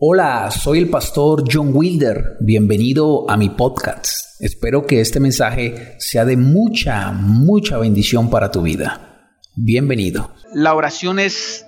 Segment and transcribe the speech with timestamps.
[0.00, 2.36] Hola, soy el pastor John Wilder.
[2.38, 4.40] Bienvenido a mi podcast.
[4.40, 9.32] Espero que este mensaje sea de mucha, mucha bendición para tu vida.
[9.56, 10.32] Bienvenido.
[10.54, 11.66] La oración es,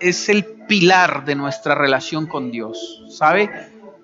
[0.00, 3.04] es el pilar de nuestra relación con Dios.
[3.10, 3.48] ¿Sabe?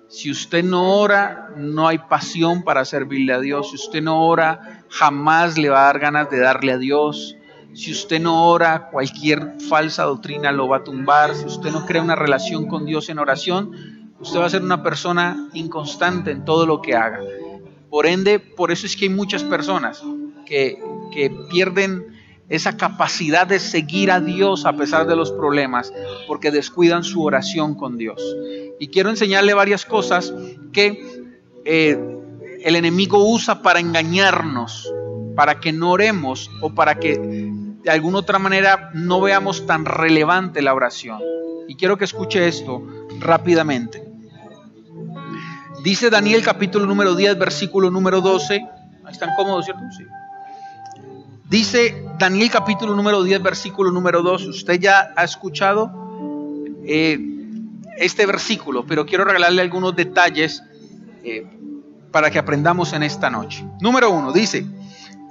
[0.07, 3.71] Si usted no ora, no hay pasión para servirle a Dios.
[3.71, 7.35] Si usted no ora, jamás le va a dar ganas de darle a Dios.
[7.73, 11.35] Si usted no ora, cualquier falsa doctrina lo va a tumbar.
[11.35, 14.83] Si usted no crea una relación con Dios en oración, usted va a ser una
[14.83, 17.19] persona inconstante en todo lo que haga.
[17.89, 20.03] Por ende, por eso es que hay muchas personas
[20.45, 22.19] que, que pierden
[22.49, 25.93] esa capacidad de seguir a Dios a pesar de los problemas,
[26.27, 28.21] porque descuidan su oración con Dios.
[28.79, 30.33] Y quiero enseñarle varias cosas
[30.73, 31.03] que
[31.65, 31.97] eh,
[32.63, 34.91] el enemigo usa para engañarnos,
[35.35, 37.51] para que no oremos o para que
[37.83, 41.19] de alguna otra manera no veamos tan relevante la oración.
[41.67, 42.85] Y quiero que escuche esto
[43.19, 44.03] rápidamente.
[45.83, 48.55] Dice Daniel capítulo número 10, versículo número 12.
[48.55, 49.83] Ahí están cómodos, ¿cierto?
[49.97, 50.03] Sí.
[51.49, 54.47] Dice Daniel capítulo número 10, versículo número 2.
[54.47, 55.91] Usted ya ha escuchado
[56.83, 57.17] eh,
[57.97, 60.63] este versículo, pero quiero regalarle algunos detalles
[61.23, 61.47] eh,
[62.11, 63.65] para que aprendamos en esta noche.
[63.79, 64.65] Número 1, dice,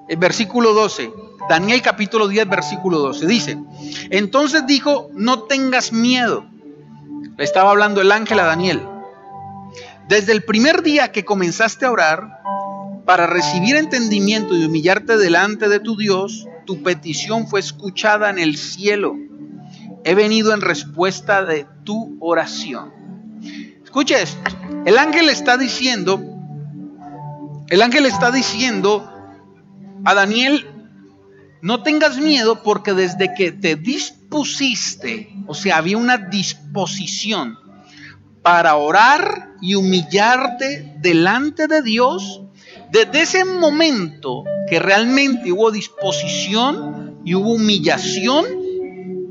[0.09, 1.13] el versículo 12,
[1.49, 3.27] Daniel capítulo 10, versículo 12.
[3.27, 3.59] Dice,
[4.11, 6.47] entonces dijo, no tengas miedo.
[7.37, 8.83] Le estaba hablando el ángel a Daniel.
[10.09, 12.39] Desde el primer día que comenzaste a orar,
[13.09, 18.59] para recibir entendimiento y humillarte delante de tu Dios, tu petición fue escuchada en el
[18.59, 19.17] cielo.
[20.05, 22.93] He venido en respuesta de tu oración.
[23.83, 24.39] Escucha esto.
[24.85, 26.21] El ángel está diciendo,
[27.71, 29.11] el ángel está diciendo
[30.05, 30.67] a Daniel,
[31.61, 37.59] no tengas miedo porque desde que te dispusiste, o sea, había una disposición
[38.43, 42.43] para orar y humillarte delante de Dios,
[42.91, 48.47] desde ese momento que realmente hubo disposición y hubo humillación,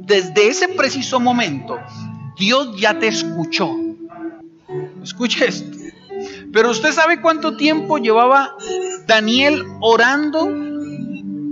[0.06, 1.80] desde ese preciso momento,
[2.38, 3.76] Dios ya te escuchó.
[5.02, 5.78] Escuche esto.
[6.52, 8.56] Pero usted sabe cuánto tiempo llevaba
[9.08, 10.48] Daniel orando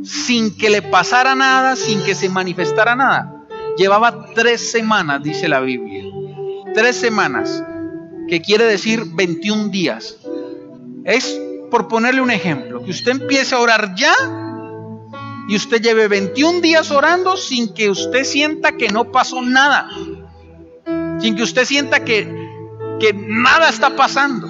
[0.04, 3.46] sin que le pasara nada, sin que se manifestara nada.
[3.78, 6.04] Llevaba tres semanas, dice la Biblia.
[6.74, 7.64] Tres semanas,
[8.28, 10.18] que quiere decir 21 días.
[11.06, 11.40] Es,
[11.72, 14.14] por ponerle un ejemplo, que usted empiece a orar ya
[15.48, 19.90] y usted lleve 21 días orando sin que usted sienta que no pasó nada.
[21.20, 22.28] Sin que usted sienta que,
[23.00, 24.50] que nada está pasando.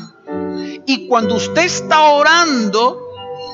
[0.85, 3.06] Y cuando usted está orando,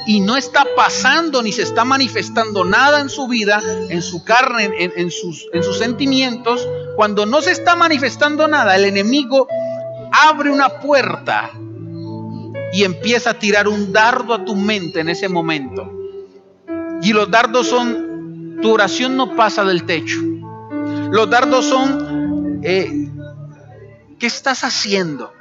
[0.06, 4.72] y no está pasando ni se está manifestando nada en su vida, en su carne,
[4.78, 9.48] en, sus, en sus sentimientos, cuando no se está manifestando nada, el enemigo
[10.12, 11.52] abre una puerta
[12.74, 15.92] y empieza a tirar un dardo a tu mente en ese momento.
[17.02, 20.20] Y los dardos son, tu oración no pasa del techo.
[21.12, 23.10] Los dardos son, eh,
[24.20, 25.32] ¿qué estás haciendo?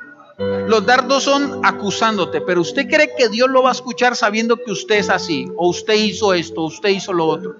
[0.41, 4.73] Los dardos son acusándote, pero usted cree que Dios lo va a escuchar sabiendo que
[4.73, 7.57] usted es así, o usted hizo esto, usted hizo lo otro.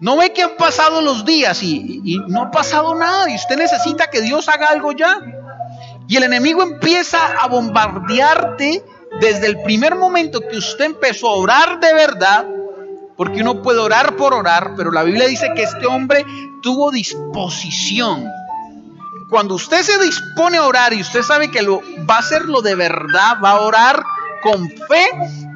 [0.00, 3.58] No ve que han pasado los días y, y, no ha pasado nada y usted
[3.58, 5.20] necesita que Dios haga algo ya.
[6.08, 8.82] Y el enemigo empieza a bombardearte
[9.20, 12.46] desde el primer momento que usted empezó a orar de verdad,
[13.14, 16.24] porque uno puede orar por orar, pero la Biblia dice que este hombre
[16.62, 18.26] tuvo disposición
[19.28, 22.74] cuando usted se dispone a orar y usted sabe que lo va a hacerlo de
[22.74, 24.04] verdad, va a orar
[24.42, 25.06] con fe,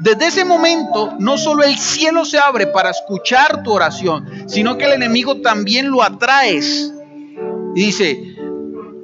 [0.00, 4.86] desde ese momento no solo el cielo se abre para escuchar tu oración, sino que
[4.86, 6.92] el enemigo también lo atraes.
[7.74, 8.36] Y dice,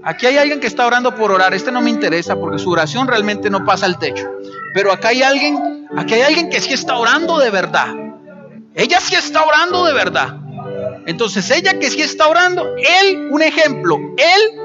[0.03, 3.07] aquí hay alguien que está orando por orar, este no me interesa porque su oración
[3.07, 4.27] realmente no pasa al techo.
[4.73, 7.95] Pero acá hay alguien, aquí hay alguien que sí está orando de verdad.
[8.75, 10.39] Ella sí está orando de verdad.
[11.07, 14.61] Entonces ella que sí está orando, él, un ejemplo, él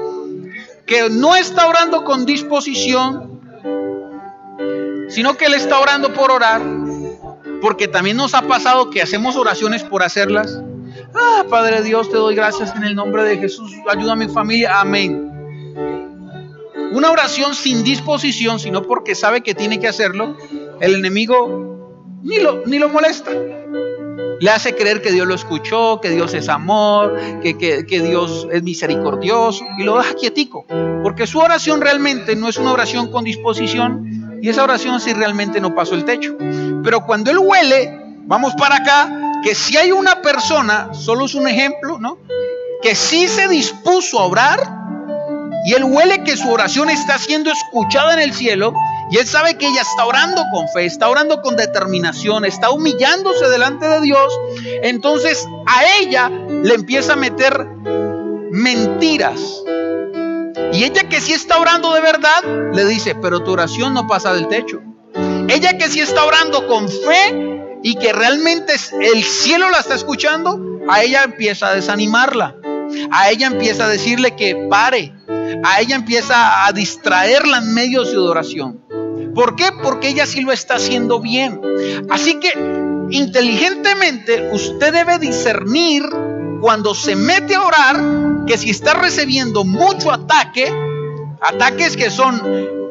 [0.86, 3.40] que no está orando con disposición,
[5.08, 6.62] sino que él está orando por orar,
[7.60, 10.60] porque también nos ha pasado que hacemos oraciones por hacerlas.
[11.14, 14.80] Ah, Padre Dios, te doy gracias en el nombre de Jesús, ayuda a mi familia,
[14.80, 15.30] amén.
[16.92, 20.36] Una oración sin disposición, sino porque sabe que tiene que hacerlo,
[20.80, 23.30] el enemigo ni lo, ni lo molesta.
[24.40, 28.62] Le hace creer que Dios lo escuchó, que Dios es amor, que, que, Dios es
[28.62, 30.64] misericordioso y lo deja quietico.
[31.02, 35.60] Porque su oración realmente no es una oración con disposición y esa oración sí realmente
[35.60, 36.36] no pasó el techo.
[36.82, 39.10] Pero cuando él huele, vamos para acá,
[39.44, 42.18] que si hay una persona, solo es un ejemplo, ¿no?
[42.82, 44.80] Que sí se dispuso a orar,
[45.66, 48.72] y él huele que su oración está siendo escuchada en el cielo
[49.10, 53.48] y él sabe que ella está orando con fe, está orando con determinación, está humillándose
[53.48, 54.38] delante de Dios,
[54.82, 57.66] entonces a ella le empieza a meter
[58.50, 59.62] mentiras.
[60.72, 64.32] Y ella que sí está orando de verdad, le dice, pero tu oración no pasa
[64.32, 64.80] del techo.
[65.48, 70.60] Ella que sí está orando con fe y que realmente el cielo la está escuchando,
[70.88, 72.56] a ella empieza a desanimarla.
[73.10, 75.12] A ella empieza a decirle que pare.
[75.64, 78.80] A ella empieza a distraerla en medio de su oración.
[79.40, 79.72] ¿Por qué?
[79.82, 81.62] Porque ella sí lo está haciendo bien.
[82.10, 82.52] Así que
[83.08, 86.02] inteligentemente usted debe discernir
[86.60, 90.70] cuando se mete a orar que si está recibiendo mucho ataque,
[91.40, 92.38] ataques que son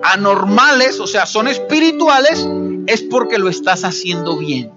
[0.01, 2.43] anormales, o sea, son espirituales,
[2.87, 4.71] es porque lo estás haciendo bien.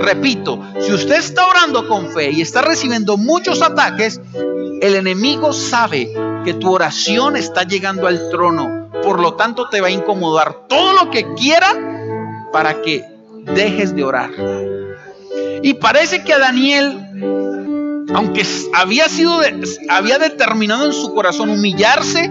[0.00, 6.12] repito, si usted está orando con fe y está recibiendo muchos ataques, el enemigo sabe
[6.44, 8.79] que tu oración está llegando al trono.
[9.10, 11.66] Por lo tanto, te va a incomodar todo lo que quiera
[12.52, 13.04] para que
[13.44, 14.30] dejes de orar.
[15.64, 19.40] Y parece que a Daniel, aunque había sido,
[19.88, 22.30] había determinado en su corazón humillarse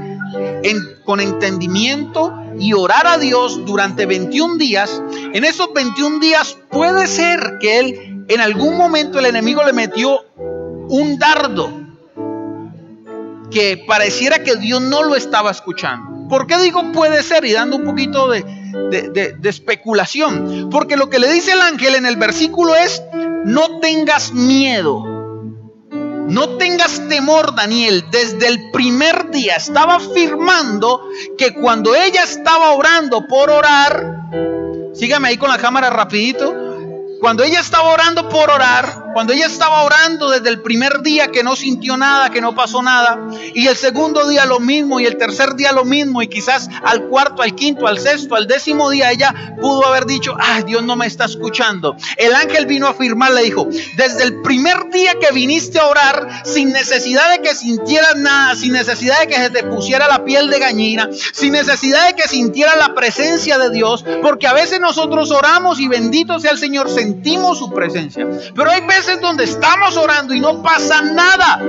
[1.04, 5.04] con entendimiento y orar a Dios durante 21 días,
[5.34, 10.22] en esos 21 días puede ser que él en algún momento el enemigo le metió
[10.88, 11.74] un dardo
[13.52, 16.09] que pareciera que Dios no lo estaba escuchando.
[16.30, 17.44] ¿Por qué digo puede ser?
[17.46, 18.46] Y dando un poquito de,
[19.44, 20.70] especulación.
[20.70, 23.02] Porque lo que le dice el ángel en el versículo es,
[23.46, 25.04] no tengas miedo.
[26.30, 28.06] No tengas temor, Daniel.
[28.12, 31.02] Desde el primer día estaba afirmando
[31.38, 34.30] que cuando ella estaba orando por orar,
[34.94, 36.54] sígame ahí con la cámara rapidito,
[37.20, 41.44] cuando ella estaba orando por orar, cuando ella estaba orando desde el primer día que
[41.44, 43.20] no sintió nada, que no pasó nada,
[43.54, 47.04] y el segundo día lo mismo, y el tercer día lo mismo, y quizás al
[47.06, 50.96] cuarto, al quinto, al sexto, al décimo día ella pudo haber dicho, ah, Dios no
[50.96, 51.96] me está escuchando.
[52.18, 53.68] El ángel vino a afirmar, le dijo,
[53.98, 58.74] desde el primer día que viniste a orar, sin necesidad de que sintieras nada, sin
[58.74, 62.78] necesidad de que se te pusiera la piel de gallina, sin necesidad de que sintieras
[62.78, 67.60] la presencia de Dios, porque a veces nosotros oramos y bendito sea el Señor, sentimos
[67.60, 68.28] su presencia.
[68.56, 71.62] Pero hay veces donde estamos orando y no pasa nada.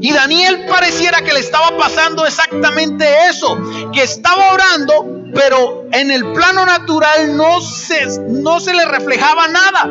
[0.00, 3.58] Y Daniel pareciera que le estaba pasando exactamente eso,
[3.92, 9.88] que estaba orando, pero en el plano natural no se, no se le reflejaba nada.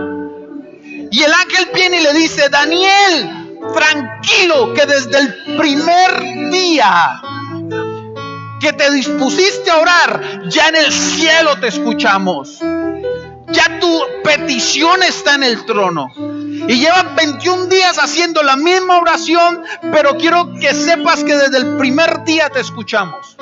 [1.11, 7.21] Y el ángel viene y le dice, Daniel, tranquilo, que desde el primer día
[8.59, 12.59] que te dispusiste a orar, ya en el cielo te escuchamos.
[13.51, 16.07] Ya tu petición está en el trono.
[16.17, 21.77] Y llevan 21 días haciendo la misma oración, pero quiero que sepas que desde el
[21.77, 23.35] primer día te escuchamos.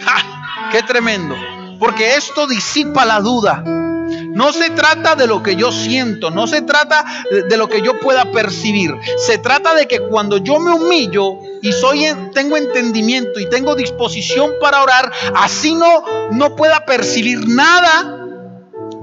[0.00, 0.70] ¡Ja!
[0.70, 1.34] ¡Qué tremendo!
[1.78, 3.62] Porque esto disipa la duda.
[3.64, 7.04] No se trata de lo que yo siento, no se trata
[7.48, 8.94] de lo que yo pueda percibir.
[9.18, 14.52] Se trata de que cuando yo me humillo y soy tengo entendimiento y tengo disposición
[14.60, 18.21] para orar, así no no pueda percibir nada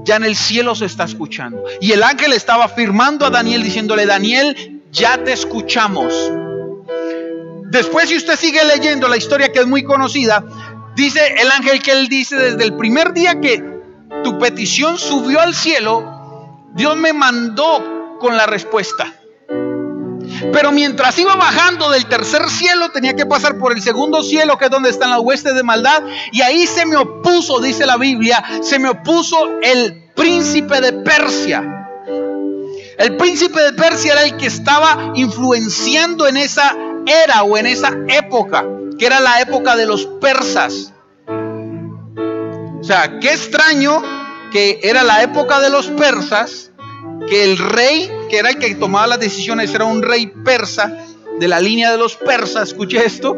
[0.04, 1.64] ya en el cielo se está escuchando.
[1.80, 6.30] Y el ángel estaba afirmando a Daniel diciéndole, Daniel, ya te escuchamos.
[7.70, 10.44] Después, si usted sigue leyendo la historia que es muy conocida,
[10.96, 13.62] dice el ángel que él dice, desde el primer día que
[14.24, 19.19] tu petición subió al cielo, Dios me mandó con la respuesta.
[20.52, 24.66] Pero mientras iba bajando del tercer cielo, tenía que pasar por el segundo cielo, que
[24.66, 26.02] es donde están las huestes de maldad.
[26.32, 31.62] Y ahí se me opuso, dice la Biblia, se me opuso el príncipe de Persia.
[32.98, 37.92] El príncipe de Persia era el que estaba influenciando en esa era o en esa
[38.08, 38.66] época,
[38.98, 40.92] que era la época de los persas.
[42.80, 44.02] O sea, qué extraño
[44.52, 46.70] que era la época de los persas
[47.28, 51.06] que el rey, que era el que tomaba las decisiones, era un rey persa,
[51.40, 53.34] de la línea de los persas, escuche esto,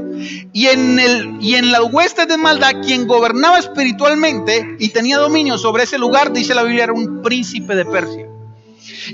[0.53, 5.57] y en, el, y en las huestes de maldad, quien gobernaba espiritualmente y tenía dominio
[5.57, 8.27] sobre ese lugar, dice la Biblia, era un príncipe de Persia.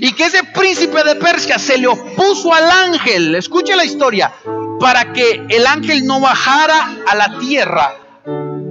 [0.01, 4.33] Y que ese príncipe de Persia se le opuso al ángel, escuche la historia,
[4.79, 7.93] para que el ángel no bajara a la tierra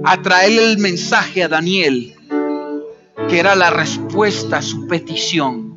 [0.03, 2.15] a traerle el mensaje a Daniel,
[3.29, 5.68] que era la respuesta a su petición.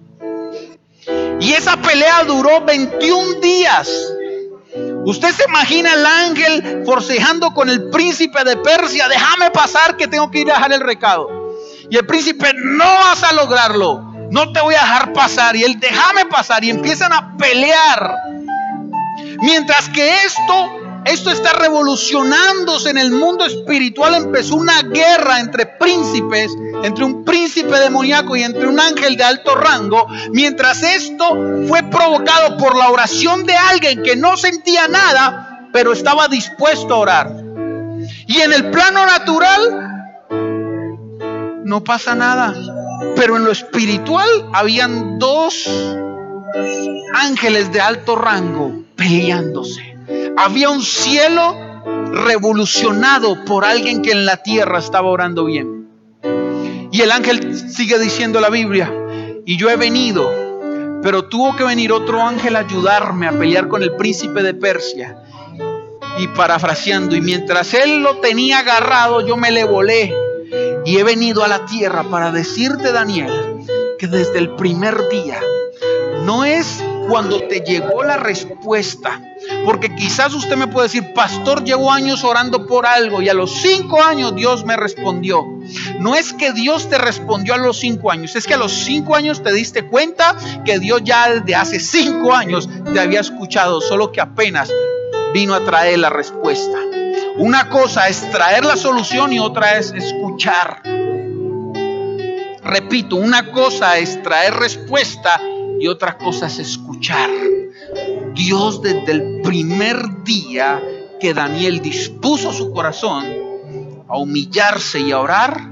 [1.43, 3.91] Y esa pelea duró 21 días.
[5.05, 10.31] Usted se imagina el ángel forcejando con el príncipe de Persia, déjame pasar que tengo
[10.31, 11.29] que ir a dejar el recado.
[11.91, 15.57] Y el príncipe, no vas a lograrlo, no te voy a dejar pasar.
[15.57, 16.63] Y él, déjame pasar.
[16.63, 18.15] Y empiezan a pelear.
[19.41, 24.15] Mientras que esto esto está revolucionándose en el mundo espiritual.
[24.15, 29.55] Empezó una guerra entre príncipes, entre un príncipe demoníaco y entre un ángel de alto
[29.55, 30.07] rango.
[30.31, 36.29] Mientras esto fue provocado por la oración de alguien que no sentía nada, pero estaba
[36.29, 37.37] dispuesto a orar.
[38.27, 39.93] Y en el plano natural
[41.65, 42.55] no pasa nada.
[43.17, 45.69] Pero en lo espiritual habían dos
[47.15, 49.92] ángeles de alto rango peleándose.
[50.37, 51.57] Había un cielo
[52.13, 55.89] revolucionado por alguien que en la tierra estaba orando bien.
[56.91, 58.93] Y el ángel sigue diciendo la Biblia,
[59.47, 60.31] y yo he venido,
[61.03, 65.19] pero tuvo que venir otro ángel a ayudarme a pelear con el príncipe de Persia.
[66.19, 70.15] Y parafraseando, y mientras él lo tenía agarrado, yo me le volé
[70.85, 73.33] y he venido a la tierra para decirte, Daniel,
[73.99, 75.41] que desde el primer día
[76.25, 79.21] no es cuando te llegó la respuesta.
[79.65, 83.53] Porque quizás usted me puede decir, pastor, llevo años orando por algo y a los
[83.53, 85.45] cinco años Dios me respondió.
[85.99, 89.15] No es que Dios te respondió a los cinco años, es que a los cinco
[89.15, 94.11] años te diste cuenta que Dios ya desde hace cinco años te había escuchado, solo
[94.13, 94.71] que apenas
[95.33, 96.79] vino a traer la respuesta.
[97.37, 100.83] Una cosa es traer la solución y otra es escuchar.
[102.65, 105.41] Repito, una cosa es traer respuesta
[105.81, 107.31] y otra cosa es escuchar.
[108.35, 110.83] Dios desde el primer día
[111.21, 113.25] que Daniel dispuso su corazón
[114.09, 115.71] a humillarse y a orar,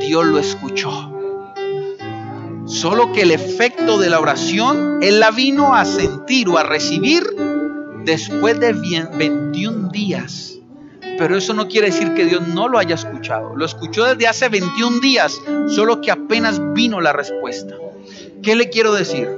[0.00, 1.10] Dios lo escuchó.
[2.64, 7.22] Solo que el efecto de la oración, Él la vino a sentir o a recibir
[8.04, 10.52] después de 21 días
[11.18, 13.54] pero eso no quiere decir que Dios no lo haya escuchado.
[13.54, 17.76] Lo escuchó desde hace 21 días, solo que apenas vino la respuesta.
[18.42, 19.28] ¿Qué le quiero decir?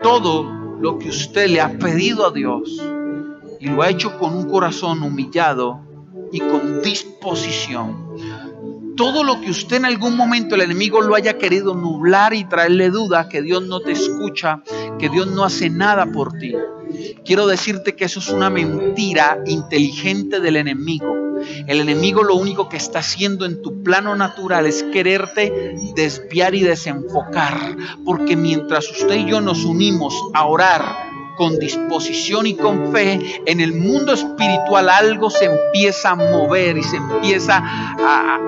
[0.00, 2.82] Todo lo que usted le ha pedido a Dios
[3.60, 5.80] y lo ha hecho con un corazón humillado
[6.32, 8.06] y con disposición.
[8.96, 12.90] Todo lo que usted en algún momento el enemigo lo haya querido nublar y traerle
[12.90, 14.62] duda, que Dios no te escucha,
[14.98, 16.54] que Dios no hace nada por ti
[17.24, 21.14] Quiero decirte que eso es una mentira inteligente del enemigo.
[21.66, 26.62] El enemigo lo único que está haciendo en tu plano natural es quererte desviar y
[26.62, 27.76] desenfocar.
[28.04, 30.84] Porque mientras usted y yo nos unimos a orar
[31.36, 36.82] con disposición y con fe, en el mundo espiritual algo se empieza a mover y
[36.82, 38.40] se empieza a,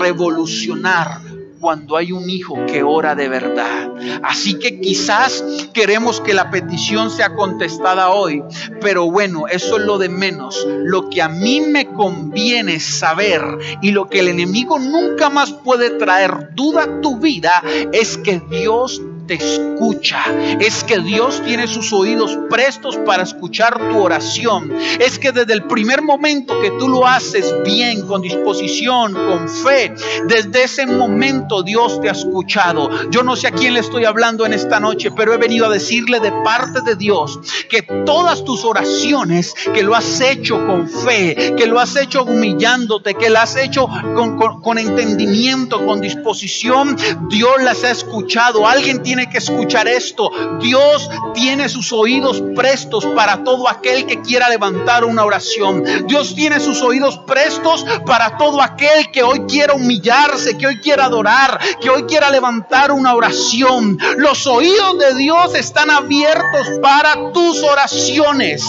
[0.00, 1.20] revolucionar
[1.66, 3.90] cuando hay un hijo que ora de verdad.
[4.22, 5.42] Así que quizás
[5.72, 8.44] queremos que la petición sea contestada hoy,
[8.80, 10.64] pero bueno, eso es lo de menos.
[10.64, 13.42] Lo que a mí me conviene saber
[13.82, 18.40] y lo que el enemigo nunca más puede traer duda a tu vida es que
[18.48, 20.24] Dios te escucha.
[20.60, 24.72] Es que Dios tiene sus oídos prestos para escuchar tu oración.
[25.00, 29.94] Es que desde el primer momento que tú lo haces bien, con disposición, con fe,
[30.26, 33.10] desde ese momento Dios te ha escuchado.
[33.10, 35.70] Yo no sé a quién le estoy hablando en esta noche, pero he venido a
[35.70, 41.54] decirle de parte de Dios que todas tus oraciones, que lo has hecho con fe,
[41.56, 46.96] que lo has hecho humillándote, que lo has hecho con, con entendimiento, con disposición,
[47.28, 48.66] Dios las ha escuchado.
[48.66, 50.30] Alguien tiene que escuchar esto.
[50.60, 55.82] Dios tiene sus oídos prestos para todo aquel que quiera levantar una oración.
[56.06, 61.06] Dios tiene sus oídos prestos para todo aquel que hoy quiera humillarse, que hoy quiera
[61.06, 63.98] adorar, que hoy quiera levantar una oración.
[64.18, 68.62] Los oídos de Dios están abiertos para tus oraciones.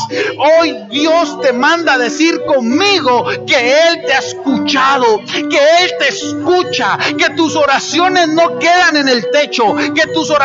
[0.60, 6.10] Hoy Dios te manda a decir conmigo que Él te ha escuchado, que Él te
[6.10, 10.37] escucha, que tus oraciones no quedan en el techo, que tus oraciones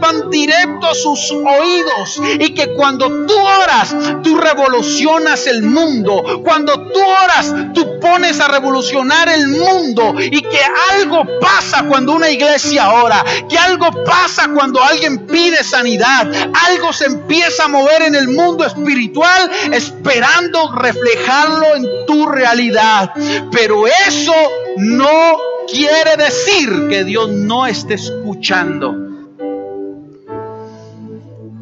[0.00, 6.42] van directo a sus oídos y que cuando tú oras, tú revolucionas el mundo.
[6.44, 10.60] Cuando tú oras, tú pones a revolucionar el mundo y que
[10.92, 16.30] algo pasa cuando una iglesia ora, que algo pasa cuando alguien pide sanidad,
[16.66, 23.12] algo se empieza a mover en el mundo espiritual esperando reflejarlo en tu realidad.
[23.50, 24.34] Pero eso
[24.76, 25.38] no
[25.70, 29.13] quiere decir que Dios no esté escuchando.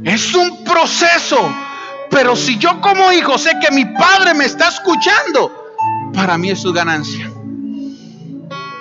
[0.05, 1.39] Es un proceso.
[2.11, 5.51] Pero si yo como hijo sé que mi padre me está escuchando,
[6.13, 7.31] para mí es su ganancia.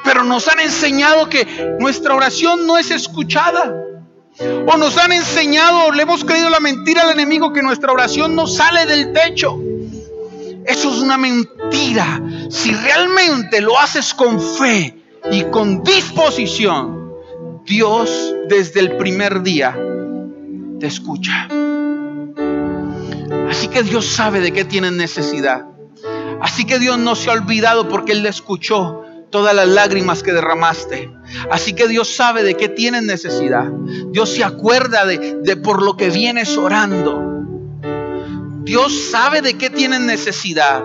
[0.03, 3.73] Pero nos han enseñado que nuestra oración no es escuchada.
[4.67, 8.47] O nos han enseñado, le hemos creído la mentira al enemigo que nuestra oración no
[8.47, 9.59] sale del techo.
[10.65, 12.21] Eso es una mentira.
[12.49, 14.97] Si realmente lo haces con fe
[15.31, 17.13] y con disposición,
[17.65, 19.77] Dios desde el primer día
[20.81, 21.47] te escucha.
[23.49, 25.67] Así que Dios sabe de qué tienen necesidad.
[26.41, 30.33] Así que Dios no se ha olvidado porque Él le escuchó todas las lágrimas que
[30.33, 31.11] derramaste.
[31.51, 33.69] Así que Dios sabe de qué tienen necesidad.
[34.11, 37.21] Dios se acuerda de, de por lo que vienes orando.
[38.63, 40.83] Dios sabe de qué tienen necesidad.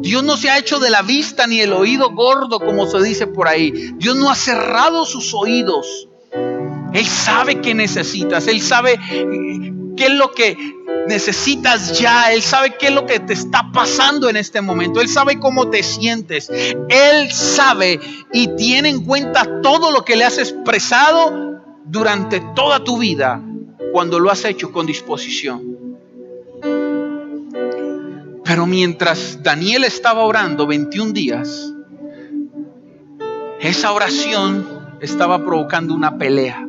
[0.00, 3.28] Dios no se ha hecho de la vista ni el oído gordo, como se dice
[3.28, 3.70] por ahí.
[3.94, 6.08] Dios no ha cerrado sus oídos.
[6.96, 8.48] Él sabe qué necesitas.
[8.48, 10.56] Él sabe eh, qué es lo que
[11.06, 12.32] necesitas ya.
[12.32, 15.02] Él sabe qué es lo que te está pasando en este momento.
[15.02, 16.48] Él sabe cómo te sientes.
[16.48, 18.00] Él sabe
[18.32, 23.42] y tiene en cuenta todo lo que le has expresado durante toda tu vida
[23.92, 25.98] cuando lo has hecho con disposición.
[28.42, 31.74] Pero mientras Daniel estaba orando 21 días,
[33.60, 34.66] esa oración
[35.00, 36.65] estaba provocando una pelea.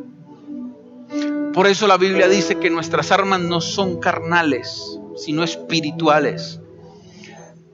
[1.58, 6.60] Por eso la Biblia dice que nuestras armas no son carnales, sino espirituales.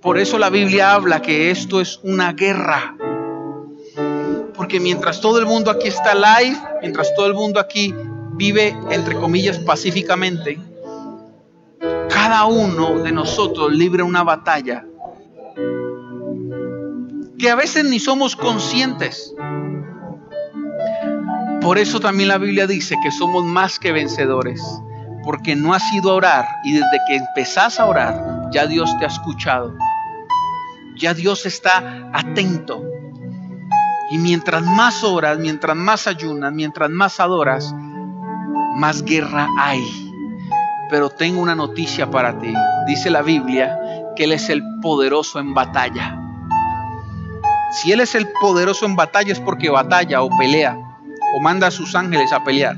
[0.00, 2.96] Por eso la Biblia habla que esto es una guerra.
[4.54, 7.94] Porque mientras todo el mundo aquí está live, mientras todo el mundo aquí
[8.32, 10.58] vive, entre comillas, pacíficamente,
[12.08, 14.86] cada uno de nosotros libra una batalla
[17.38, 19.34] que a veces ni somos conscientes.
[21.64, 24.62] Por eso también la Biblia dice que somos más que vencedores,
[25.24, 29.06] porque no has ido a orar y desde que empezás a orar, ya Dios te
[29.06, 29.74] ha escuchado.
[30.96, 32.84] Ya Dios está atento.
[34.10, 37.74] Y mientras más oras, mientras más ayunas, mientras más adoras,
[38.76, 39.82] más guerra hay
[40.90, 42.52] pero tengo una noticia para ti.
[42.86, 43.78] Dice la Biblia
[44.14, 46.20] que Él es el poderoso en batalla.
[47.72, 50.83] Si Él es el poderoso en batalla es porque batalla o pelea
[51.34, 52.76] o manda a sus ángeles a pelear.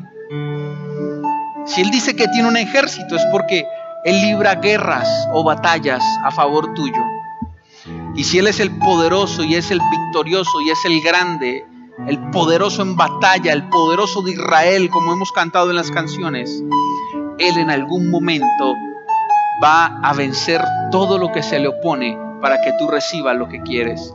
[1.67, 3.67] Si Él dice que tiene un ejército es porque
[4.05, 7.03] Él libra guerras o batallas a favor tuyo.
[8.15, 11.65] Y si Él es el poderoso y es el victorioso y es el grande,
[12.07, 16.63] el poderoso en batalla, el poderoso de Israel, como hemos cantado en las canciones,
[17.39, 18.75] él en algún momento
[19.63, 23.63] va a vencer todo lo que se le opone para que tú recibas lo que
[23.63, 24.15] quieres,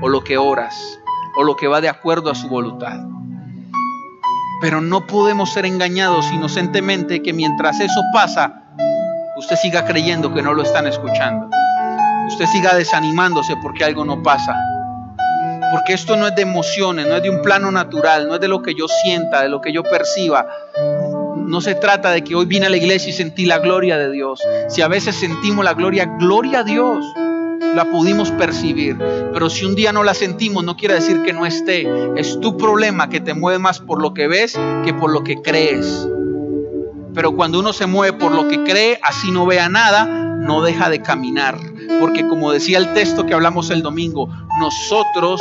[0.00, 1.00] o lo que oras,
[1.36, 3.00] o lo que va de acuerdo a su voluntad.
[4.60, 8.62] Pero no podemos ser engañados inocentemente que mientras eso pasa,
[9.36, 11.48] usted siga creyendo que no lo están escuchando.
[12.26, 14.56] Usted siga desanimándose porque algo no pasa.
[15.70, 18.48] Porque esto no es de emociones, no es de un plano natural, no es de
[18.48, 20.46] lo que yo sienta, de lo que yo perciba.
[21.36, 24.10] No se trata de que hoy vine a la iglesia y sentí la gloria de
[24.10, 24.42] Dios.
[24.68, 27.04] Si a veces sentimos la gloria, gloria a Dios,
[27.74, 28.96] la pudimos percibir.
[29.32, 31.86] Pero si un día no la sentimos, no quiere decir que no esté.
[32.16, 35.40] Es tu problema que te mueve más por lo que ves que por lo que
[35.42, 36.08] crees.
[37.14, 40.88] Pero cuando uno se mueve por lo que cree, así no vea nada, no deja
[40.90, 41.58] de caminar.
[42.00, 44.28] Porque como decía el texto que hablamos el domingo,
[44.60, 45.40] nosotros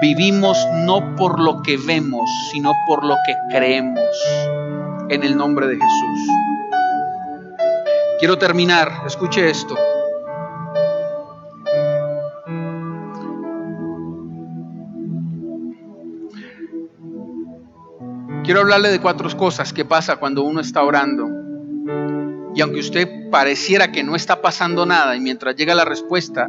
[0.00, 4.00] vivimos no por lo que vemos, sino por lo que creemos
[5.08, 6.28] en el nombre de Jesús.
[8.18, 9.76] Quiero terminar, escuche esto.
[18.48, 21.28] Quiero hablarle de cuatro cosas que pasa cuando uno está orando.
[22.54, 26.48] Y aunque usted pareciera que no está pasando nada y mientras llega la respuesta,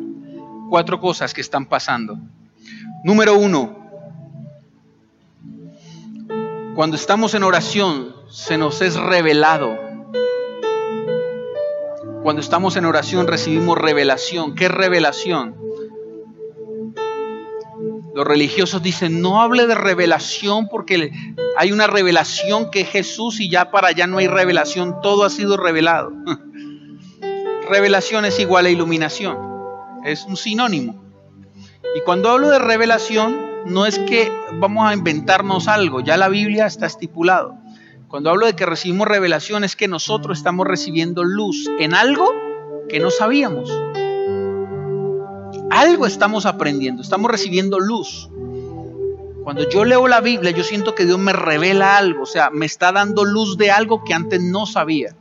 [0.70, 2.18] cuatro cosas que están pasando.
[3.04, 3.78] Número uno,
[6.74, 9.78] cuando estamos en oración, se nos es revelado.
[12.24, 14.56] Cuando estamos en oración recibimos revelación.
[14.56, 15.59] ¿Qué revelación?
[18.19, 21.10] Los religiosos dicen, no hable de revelación porque
[21.55, 25.29] hay una revelación que es Jesús y ya para allá no hay revelación, todo ha
[25.29, 26.12] sido revelado.
[27.69, 29.38] revelación es igual a iluminación,
[30.03, 31.01] es un sinónimo.
[31.95, 36.65] Y cuando hablo de revelación, no es que vamos a inventarnos algo, ya la Biblia
[36.65, 37.55] está estipulado.
[38.10, 42.29] Cuando hablo de que recibimos revelación es que nosotros estamos recibiendo luz en algo
[42.89, 43.71] que no sabíamos.
[45.69, 48.29] Algo estamos aprendiendo, estamos recibiendo luz.
[49.43, 52.65] Cuando yo leo la Biblia, yo siento que Dios me revela algo, o sea, me
[52.65, 55.15] está dando luz de algo que antes no sabía.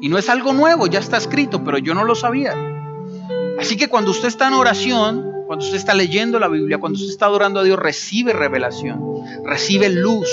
[0.00, 2.54] Y no es algo nuevo, ya está escrito, pero yo no lo sabía.
[3.58, 7.10] Así que cuando usted está en oración, cuando usted está leyendo la Biblia, cuando usted
[7.10, 9.00] está adorando a Dios, recibe revelación,
[9.44, 10.28] recibe luz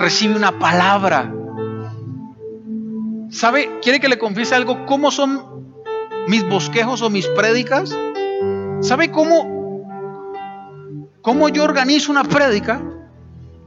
[0.00, 1.32] recibe una palabra.
[3.30, 3.78] ¿Sabe?
[3.80, 4.86] ¿Quiere que le confiese algo?
[4.86, 5.69] ¿Cómo son
[6.28, 7.96] mis bosquejos o mis prédicas?
[8.80, 9.86] ¿Sabe cómo,
[11.22, 12.80] cómo yo organizo una prédica?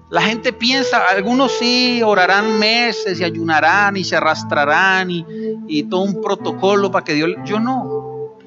[0.10, 5.26] La gente piensa, algunos sí orarán meses y ayunarán y se arrastrarán y,
[5.68, 7.32] y todo un protocolo para que Dios...
[7.46, 8.38] Yo no.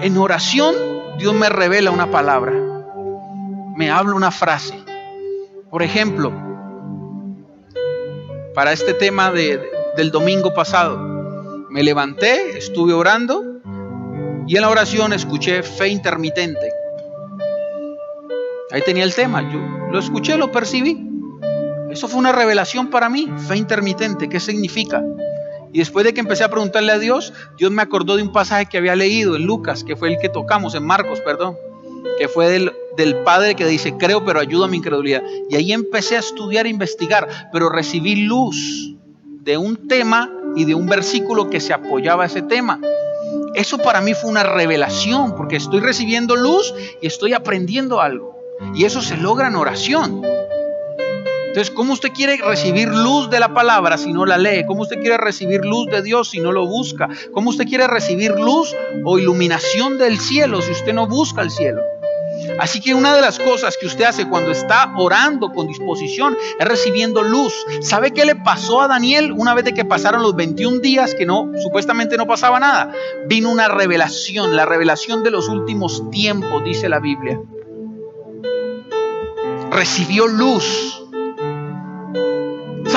[0.00, 0.74] En oración
[1.20, 2.52] Dios me revela una palabra,
[3.76, 4.74] me habla una frase.
[5.70, 6.32] Por ejemplo,
[8.54, 9.60] para este tema de,
[9.98, 11.19] del domingo pasado,
[11.70, 13.44] me levanté, estuve orando
[14.46, 16.72] y en la oración escuché fe intermitente.
[18.72, 19.58] Ahí tenía el tema, yo
[19.90, 21.06] lo escuché, lo percibí.
[21.90, 25.02] Eso fue una revelación para mí, fe intermitente, ¿qué significa?
[25.72, 28.66] Y después de que empecé a preguntarle a Dios, Dios me acordó de un pasaje
[28.66, 31.56] que había leído en Lucas, que fue el que tocamos, en Marcos, perdón,
[32.18, 32.48] que fue
[32.96, 35.22] del, padre que dice, creo, pero ayuda a mi incredulidad.
[35.48, 38.96] Y ahí empecé a estudiar e investigar, pero recibí luz
[39.50, 42.80] de un tema y de un versículo que se apoyaba a ese tema.
[43.54, 48.38] Eso para mí fue una revelación, porque estoy recibiendo luz y estoy aprendiendo algo.
[48.76, 50.22] Y eso se logra en oración.
[51.48, 54.64] Entonces, ¿cómo usted quiere recibir luz de la palabra si no la lee?
[54.68, 57.08] ¿Cómo usted quiere recibir luz de Dios si no lo busca?
[57.32, 61.80] ¿Cómo usted quiere recibir luz o iluminación del cielo si usted no busca el cielo?
[62.58, 66.66] Así que una de las cosas que usted hace cuando está orando con disposición es
[66.66, 67.54] recibiendo luz.
[67.80, 71.50] ¿Sabe qué le pasó a Daniel una vez que pasaron los 21 días que no
[71.62, 72.92] supuestamente no pasaba nada?
[73.26, 77.40] Vino una revelación, la revelación de los últimos tiempos, dice la Biblia.
[79.70, 80.99] Recibió luz.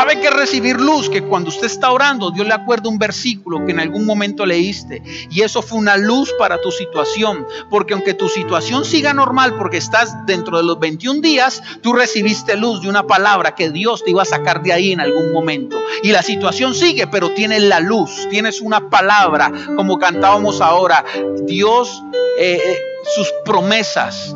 [0.04, 1.10] ¿Sabe qué recibir luz?
[1.10, 5.02] Que cuando usted está orando, Dios le acuerda un versículo que en algún momento leíste.
[5.32, 7.48] Y eso fue una luz para tu situación.
[7.70, 12.58] Porque aunque tu situación siga normal porque estás dentro de los 21 días, tú recibiste
[12.58, 15.78] luz de una palabra que Dios te iba a sacar de ahí en algún momento.
[16.04, 21.06] Y la situación sigue, pero tienes la luz, tienes una palabra, como cantábamos ahora.
[21.46, 22.04] Dios,
[22.38, 22.78] eh, eh,
[23.16, 24.36] sus promesas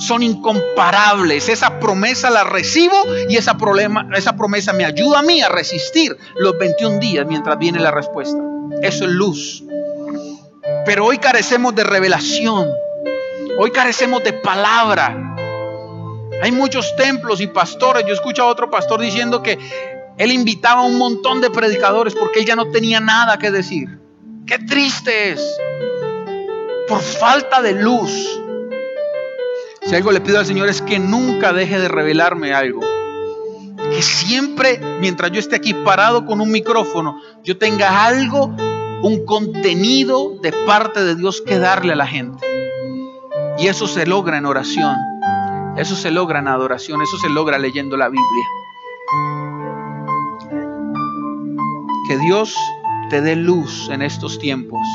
[0.00, 1.48] son incomparables.
[1.48, 2.96] Esa promesa la recibo
[3.28, 7.58] y esa, problema, esa promesa me ayuda a mí a resistir los 21 días mientras
[7.58, 8.38] viene la respuesta.
[8.82, 9.62] Eso es luz.
[10.86, 12.68] Pero hoy carecemos de revelación.
[13.58, 15.36] Hoy carecemos de palabra.
[16.42, 18.04] Hay muchos templos y pastores.
[18.06, 19.58] Yo escucho a otro pastor diciendo que
[20.16, 23.98] él invitaba a un montón de predicadores porque él ya no tenía nada que decir.
[24.46, 25.56] Qué triste es.
[26.88, 28.40] Por falta de luz.
[29.90, 32.80] Si algo le pido al Señor es que nunca deje de revelarme algo.
[33.90, 38.54] Que siempre, mientras yo esté aquí parado con un micrófono, yo tenga algo,
[39.02, 42.46] un contenido de parte de Dios que darle a la gente.
[43.58, 44.94] Y eso se logra en oración.
[45.76, 47.02] Eso se logra en adoración.
[47.02, 48.46] Eso se logra leyendo la Biblia.
[52.06, 52.54] Que Dios
[53.10, 54.86] te dé luz en estos tiempos.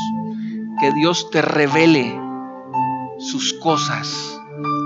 [0.80, 2.18] Que Dios te revele
[3.20, 4.36] sus cosas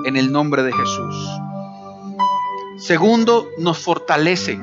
[0.05, 1.15] en el nombre de Jesús.
[2.77, 4.53] Segundo, nos fortalece.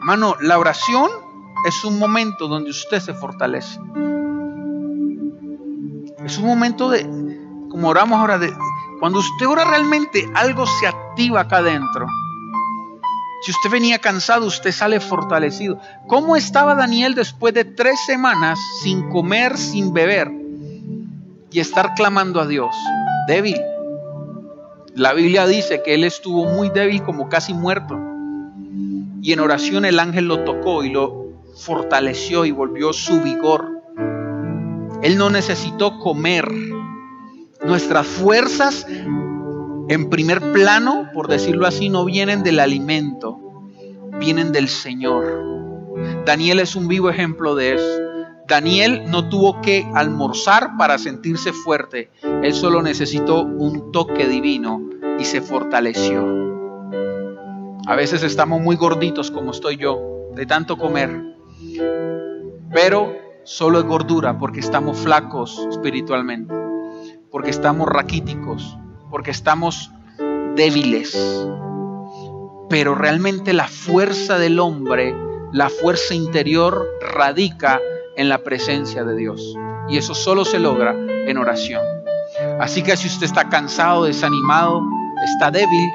[0.00, 1.10] Hermano, la oración
[1.66, 3.78] es un momento donde usted se fortalece.
[6.24, 7.02] Es un momento de,
[7.70, 8.52] como oramos ahora, de,
[9.00, 12.06] cuando usted ora realmente, algo se activa acá adentro.
[13.42, 15.80] Si usted venía cansado, usted sale fortalecido.
[16.08, 20.30] ¿Cómo estaba Daniel después de tres semanas sin comer, sin beber
[21.50, 22.74] y estar clamando a Dios?
[23.28, 23.60] Débil.
[24.96, 27.96] La Biblia dice que él estuvo muy débil como casi muerto.
[29.22, 33.80] Y en oración el ángel lo tocó y lo fortaleció y volvió su vigor.
[35.02, 36.48] Él no necesitó comer.
[37.64, 38.86] Nuestras fuerzas
[39.88, 43.38] en primer plano, por decirlo así, no vienen del alimento,
[44.18, 45.24] vienen del Señor.
[46.24, 48.07] Daniel es un vivo ejemplo de eso.
[48.48, 52.10] Daniel no tuvo que almorzar para sentirse fuerte.
[52.42, 54.80] Él solo necesitó un toque divino
[55.18, 56.26] y se fortaleció.
[57.86, 61.36] A veces estamos muy gorditos como estoy yo, de tanto comer.
[62.72, 66.54] Pero solo es gordura porque estamos flacos espiritualmente,
[67.30, 68.78] porque estamos raquíticos,
[69.10, 69.90] porque estamos
[70.56, 71.46] débiles.
[72.70, 75.14] Pero realmente la fuerza del hombre,
[75.52, 77.78] la fuerza interior radica
[78.18, 79.54] en la presencia de Dios.
[79.88, 81.80] Y eso solo se logra en oración.
[82.60, 84.82] Así que si usted está cansado, desanimado,
[85.24, 85.90] está débil,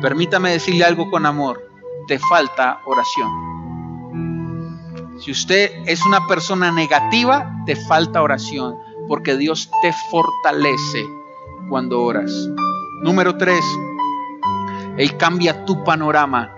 [0.00, 1.60] permítame decirle algo con amor.
[2.06, 3.50] Te falta oración.
[5.18, 11.04] Si usted es una persona negativa, te falta oración, porque Dios te fortalece
[11.68, 12.32] cuando oras.
[13.02, 13.64] Número tres,
[14.96, 16.54] Él cambia tu panorama.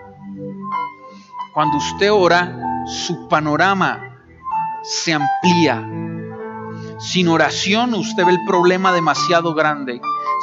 [1.55, 4.12] Cuando usted ora, su panorama
[4.83, 5.87] se amplía.
[6.99, 10.01] Sin oración usted ve el problema demasiado grande.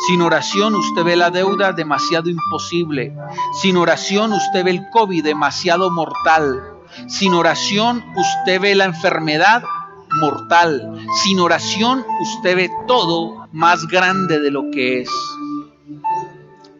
[0.07, 3.15] Sin oración usted ve la deuda demasiado imposible.
[3.61, 6.61] Sin oración usted ve el COVID demasiado mortal.
[7.07, 9.63] Sin oración usted ve la enfermedad
[10.21, 11.05] mortal.
[11.21, 15.09] Sin oración usted ve todo más grande de lo que es.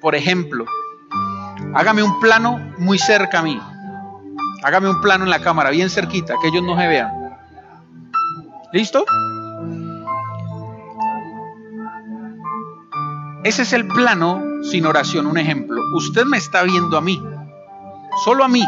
[0.02, 0.66] Por ejemplo,
[1.74, 3.60] hágame un plano muy cerca a mí.
[4.64, 7.19] Hágame un plano en la cámara, bien cerquita, que ellos no se vean.
[8.72, 9.04] ¿Listo?
[13.44, 15.82] Ese es el plano sin oración, un ejemplo.
[15.96, 17.22] Usted me está viendo a mí,
[18.24, 18.64] solo a mí.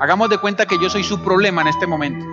[0.00, 2.24] Hagamos de cuenta que yo soy su problema en este momento.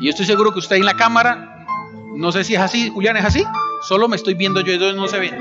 [0.00, 1.66] Y yo estoy seguro que usted en la cámara,
[2.14, 3.44] no sé si es así, Julián, ¿es así?
[3.82, 5.38] Solo me estoy viendo yo y no se ven.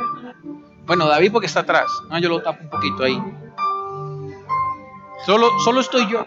[0.86, 1.90] Bueno, David porque está atrás.
[2.10, 3.22] No, yo lo tapo un poquito ahí.
[5.26, 6.26] Solo, solo estoy yo.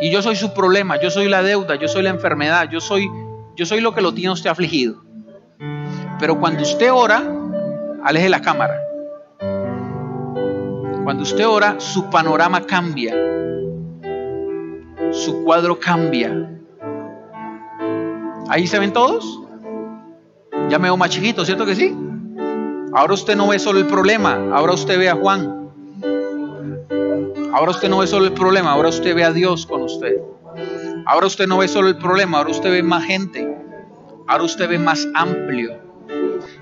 [0.00, 3.10] Y yo soy su problema, yo soy la deuda, yo soy la enfermedad, yo soy,
[3.56, 5.02] yo soy lo que lo tiene usted afligido.
[6.20, 7.22] Pero cuando usted ora,
[8.04, 8.80] aleje la cámara.
[11.02, 13.14] Cuando usted ora, su panorama cambia.
[15.10, 16.48] Su cuadro cambia.
[18.48, 19.40] ¿Ahí se ven todos?
[20.68, 21.96] Ya me veo más chiquito, ¿cierto que sí?
[22.92, 25.57] Ahora usted no ve solo el problema, ahora usted ve a Juan.
[27.52, 30.16] Ahora usted no ve solo el problema, ahora usted ve a Dios con usted.
[31.06, 33.56] Ahora usted no ve solo el problema, ahora usted ve más gente.
[34.26, 35.88] Ahora usted ve más amplio.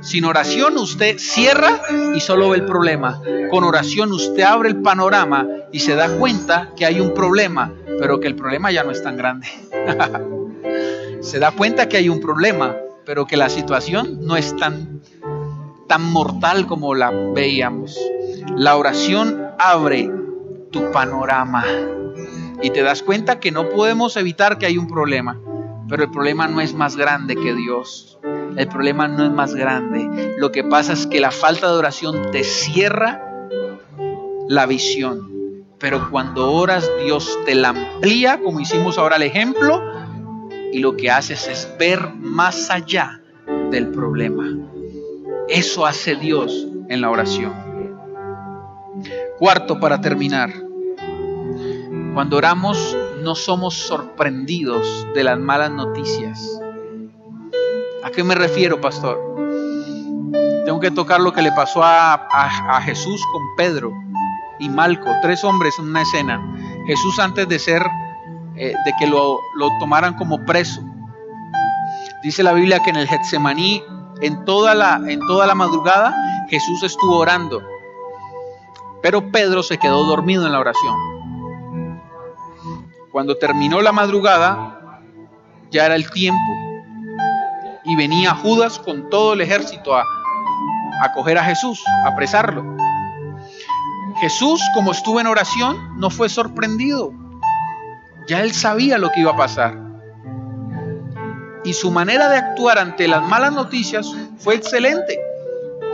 [0.01, 1.83] Sin oración usted cierra
[2.15, 3.21] y solo ve el problema.
[3.51, 8.21] Con oración usted abre el panorama y se da cuenta que hay un problema, pero
[8.21, 9.49] que el problema ya no es tan grande.
[11.21, 15.01] se da cuenta que hay un problema, pero que la situación no es tan,
[15.89, 17.99] tan mortal como la veíamos.
[18.57, 20.11] La oración abre
[20.71, 21.65] tu panorama
[22.63, 25.39] y te das cuenta que no podemos evitar que hay un problema,
[25.89, 28.19] pero el problema no es más grande que Dios.
[28.57, 30.35] El problema no es más grande.
[30.39, 33.49] Lo que pasa es que la falta de oración te cierra
[34.49, 35.65] la visión.
[35.79, 39.83] Pero cuando oras, Dios te la amplía, como hicimos ahora el ejemplo,
[40.73, 43.21] y lo que haces es ver más allá
[43.71, 44.45] del problema.
[45.49, 47.66] Eso hace Dios en la oración.
[49.39, 50.51] Cuarto, para terminar,
[52.15, 56.59] cuando oramos no somos sorprendidos de las malas noticias.
[58.03, 59.19] ¿A qué me refiero, pastor?
[60.65, 63.93] Tengo que tocar lo que le pasó a, Jesús con Pedro
[64.59, 66.41] y Malco, tres hombres en una escena.
[66.87, 67.83] Jesús antes de ser,
[68.55, 70.81] eh, de que lo, lo tomaran como preso.
[72.23, 73.85] Dice la Biblia que en el Getsemaní,
[74.23, 76.17] en toda la, en toda la madrugada,
[76.49, 77.76] Jesús estuvo orando.
[79.03, 80.95] Pero Pedro se quedó dormido en la oración.
[83.13, 85.01] Cuando terminó la madrugada,
[85.71, 86.53] ya era el tiempo
[87.85, 90.03] y venía Judas con todo el ejército a,
[91.03, 92.77] a coger a Jesús, a apresarlo.
[94.21, 97.13] Jesús, como estuvo en oración, no fue sorprendido.
[98.27, 99.79] Ya él sabía lo que iba a pasar.
[101.65, 105.21] Y su manera de actuar ante las malas noticias fue excelente.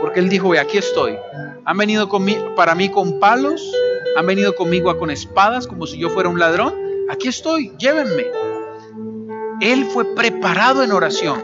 [0.01, 1.17] Porque él dijo, aquí estoy.
[1.65, 3.71] Han venido conmigo, para mí con palos,
[4.17, 6.73] han venido conmigo con espadas como si yo fuera un ladrón.
[7.09, 8.25] Aquí estoy, llévenme.
[9.61, 11.41] Él fue preparado en oración.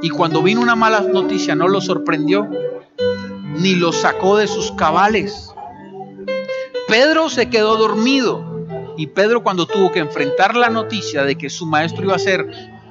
[0.00, 2.48] Y cuando vino una mala noticia no lo sorprendió,
[3.58, 5.52] ni lo sacó de sus cabales.
[6.86, 8.44] Pedro se quedó dormido.
[8.96, 12.46] Y Pedro cuando tuvo que enfrentar la noticia de que su maestro iba a ser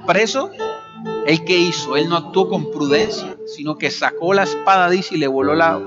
[0.05, 0.51] preso,
[1.25, 1.95] ¿él qué hizo?
[1.95, 5.79] Él no actuó con prudencia, sino que sacó la espada, y le voló la,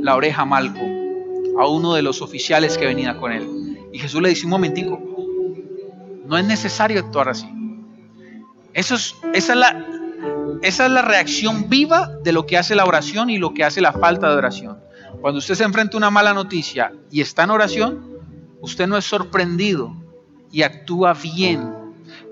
[0.00, 0.80] la oreja a Malco,
[1.58, 3.78] a uno de los oficiales que venía con él.
[3.92, 5.00] Y Jesús le dice, un momentico,
[6.26, 7.48] no es necesario actuar así.
[8.74, 9.86] Eso es, esa es la,
[10.62, 13.80] esa es la reacción viva de lo que hace la oración y lo que hace
[13.80, 14.78] la falta de oración.
[15.20, 18.04] Cuando usted se enfrenta a una mala noticia y está en oración,
[18.60, 19.96] usted no es sorprendido
[20.52, 21.72] y actúa bien.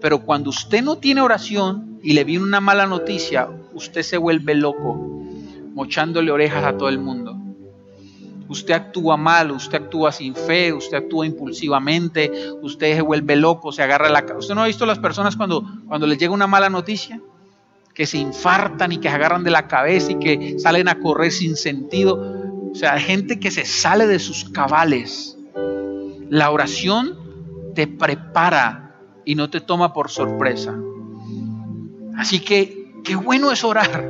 [0.01, 4.55] Pero cuando usted no tiene oración y le viene una mala noticia, usted se vuelve
[4.55, 4.95] loco,
[5.75, 7.37] mochándole orejas a todo el mundo.
[8.49, 12.31] Usted actúa mal, usted actúa sin fe, usted actúa impulsivamente,
[12.63, 14.25] usted se vuelve loco, se agarra la...
[14.39, 17.21] ¿Usted no ha visto las personas cuando, cuando les llega una mala noticia?
[17.97, 21.33] que se infartan y que se agarran de la cabeza y que salen a correr
[21.33, 22.71] sin sentido.
[22.71, 25.39] O sea, gente que se sale de sus cabales.
[26.29, 30.75] La oración te prepara y no te toma por sorpresa.
[32.19, 34.07] Así que qué bueno es orar.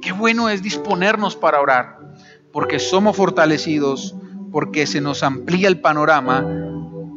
[0.00, 2.01] Qué bueno es disponernos para orar.
[2.52, 4.14] Porque somos fortalecidos,
[4.50, 6.46] porque se nos amplía el panorama,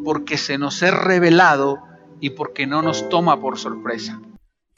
[0.03, 1.79] porque se nos es revelado
[2.21, 4.19] y porque no nos toma por sorpresa.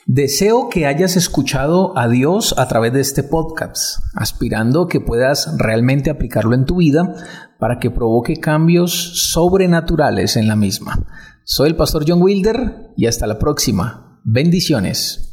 [0.09, 6.09] Deseo que hayas escuchado a Dios a través de este podcast, aspirando que puedas realmente
[6.09, 7.13] aplicarlo en tu vida
[7.59, 11.05] para que provoque cambios sobrenaturales en la misma.
[11.43, 14.21] Soy el pastor John Wilder y hasta la próxima.
[14.23, 15.26] Bendiciones.